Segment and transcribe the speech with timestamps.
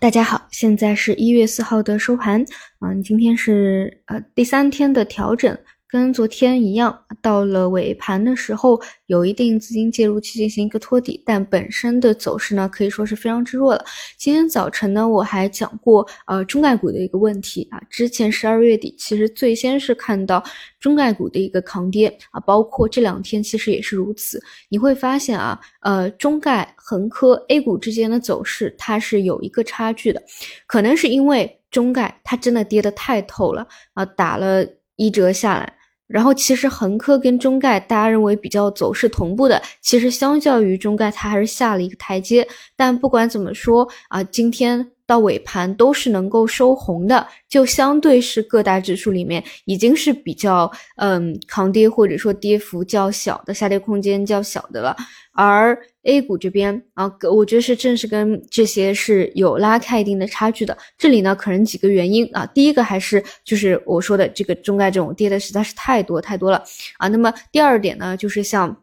[0.00, 2.44] 大家好，现在是一月四号的收盘，
[2.78, 5.58] 嗯，今天是呃第三天的调整。
[5.88, 13.82] 跟昨天一样，到了尾盘的时候，有一定资金介入去进行一个托底，但本身的走势呢，可以说是非常之弱了。
[14.18, 17.80] 今天早晨呢，我还讲过，呃，中概股的一个问题啊。
[17.88, 20.44] 之前十二月底，其实最先是看到
[20.78, 24.38] 中概股的一个抗跌啊，包括这两天其实也是如此。
[24.68, 30.22] 你会发现啊，呃，中概、恒科 A 股之间的走势，它是有一个差距的，
[30.66, 34.62] 可能是因为中概它真的跌得太透了啊，打了
[34.96, 35.77] 一折下来。
[36.08, 42.48] 然后其实恒科跟中概，大家认为比较走势同步的，其实相较于中概，它还是下了一个台阶。
[42.74, 44.90] 但不管怎么说啊，今天。
[45.08, 54.94] 到尾盘都是能够收红的，就相对是各大指数里面已经是比较嗯抗跌或者说跌幅较小的，下跌空间较小的了。
[55.46, 60.76] 而 A 股这边啊，我觉得是正是跟这些是有拉开一定的差距的。
[60.96, 66.64] 这里呢，可能几个原因啊，第一个还是就是我说的这个中概这种跌的实在是太多太多了
[66.98, 67.06] 啊。
[67.06, 68.76] 那么第二点呢，就是像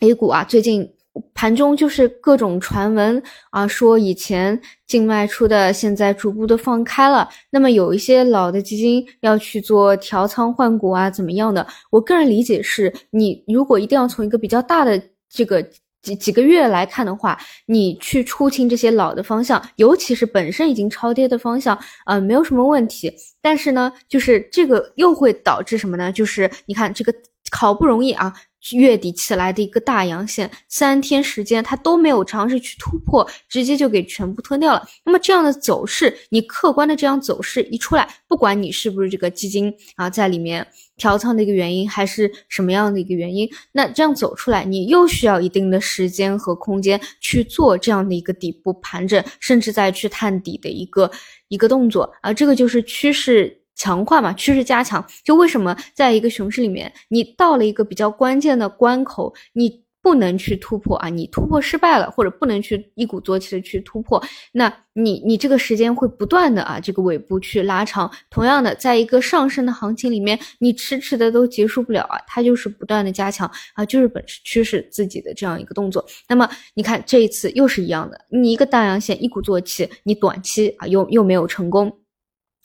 [0.00, 0.88] A 股啊，最近。
[1.34, 7.28] 盘中就是各种传闻啊，说以前净卖出的，现在逐步的放开了。
[7.50, 11.66] 那么有一些老的基金要去做调仓换股啊，怎么样的？
[11.90, 15.60] 我个人理解是，你如果一定要从一个比较大的这个
[16.02, 23.12] 几几个月来看的话，你去出清这些老的方向，尤其是本身已经超跌的方向，呃，没有什么问题。
[23.40, 26.10] 但是呢，就是这个又会导致什么呢？
[26.12, 27.12] 就是你看这个
[27.50, 28.32] 好不容易啊。
[28.72, 34.86] 月底起来的一个大阳线，三天时间它都没有尝试去突破，直接就给全部吞掉了。
[35.04, 51.10] 那么这样的走势，你客观的这样走势一出来，不管你是不是这个基金啊在里面调仓的一个原因，还是什么样的一个原因，那这样走出来，你又需要一定的时间和空间去做这样的一个底部盘整，甚至再去探底的一个
[51.48, 53.54] 一个动作啊，这个就是趋势。
[53.78, 64.22] 强化嘛，趋势加强，就为什么在一个熊市里面，你到了一个比较关键的关口，你不能去突破啊，你突破失败了，或者不能去一鼓作气的去突破，
[64.52, 68.10] 那你你这个时间会不断的啊，这个尾部去拉长。
[68.30, 76.04] 同样的，在一个上升的行情里面，你迟迟的都结束不了啊，它就是不断的加强啊，就是本趋势自己的这样一个动作。
[76.28, 81.92] 那么你看这一次又是一样的，你一个大阳线一鼓作气，你短期啊又又没有成功。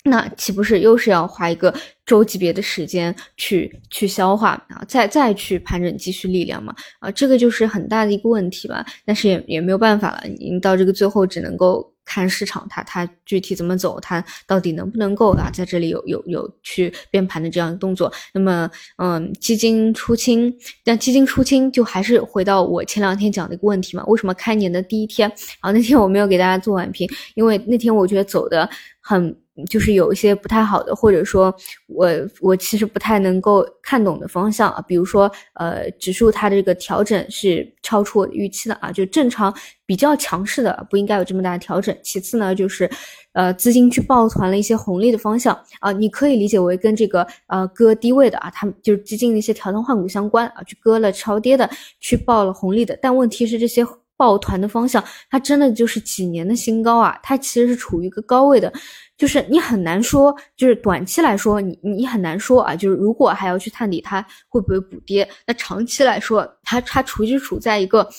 [0.05, 1.73] 那岂不是又是要花一个
[2.05, 6.75] 周级别的时间去去消化啊，再再去盘整积蓄力量嘛？
[6.99, 8.85] 啊，这个就是很大的一个问题吧。
[9.05, 18.11] 但是也也没有办法了，你到这个最后只能够看市场它它具体怎么走，它到底能不能够啊在这里有有有去变盘的这样的动作。
[18.33, 20.53] 那么，嗯，基金出清，
[20.83, 24.03] 但基金出清就还是回到我前两天讲的一个问题嘛？
[24.07, 25.31] 为什么开年的第一天
[25.61, 27.09] 啊那天我没有给大家做晚评？
[27.35, 28.69] 因为那天我觉得走的
[28.99, 29.33] 很。
[29.69, 31.53] 就是有一些不太好的，或者说
[31.87, 32.09] 我
[32.41, 39.53] 我其实不太能够看懂的方向啊，比如说呃指数它的这个调整是超出我预期的啊，就正常
[39.85, 41.95] 比较强势的不应该有这么大的调整。
[42.03, 42.89] 其次呢，就是
[43.33, 51.69] 呃资金去抱团了一些红利的方向啊，你可以理解为跟这个呃割低位的啊，他们就是基金的一些调仓换股相关啊，去割了超跌的，
[51.99, 52.97] 去抱了红利的。
[53.01, 53.85] 但问题是这些
[54.17, 58.71] 抱团的方向，它真的就是几年的新高啊，它其实是处于一个高位的。
[59.15, 62.75] 就是你很难说，就是短期来说，你你很难说啊。
[62.75, 65.27] 就是如果还要去探底，它会不会补跌？
[65.45, 68.09] 那长期来说，它它处就处在一个，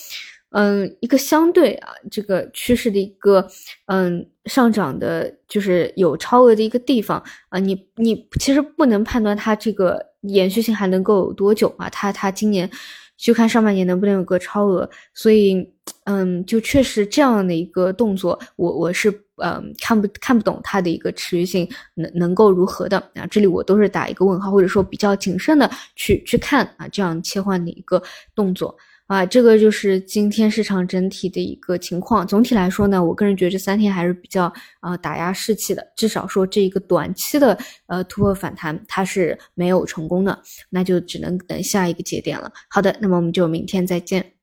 [0.51, 3.47] 嗯，一个相对啊这个趋势的一个
[3.87, 7.59] 嗯上涨的，就是有超额的一个地方啊。
[7.59, 11.91] 你你其实不能判断它这个延续性还能够有多久啊。
[11.91, 12.71] 它它今年
[13.17, 15.69] 就看上半年能不能有个超额，所以
[16.05, 19.21] 嗯，就确实这样的一个动作，我我是。
[19.39, 23.27] 嗯，看不看不懂它的一个持续性能能够如何的啊？
[23.29, 28.01] 这里我都是打一个问号，或者说比较谨慎的去去看啊，这样切换的一个
[28.33, 28.73] 动作
[29.07, 32.27] 啊，这个就是今天市场整体的一个情况。
[32.27, 40.41] 总体来说呢，我个人觉得这三天还是比较啊打压士气的，至少说这一个短期的呃突破反弹它是没有成功的，
[40.71, 42.51] 那就只能等下一个节点了。
[42.69, 44.34] 好的，那么我们就明天再见。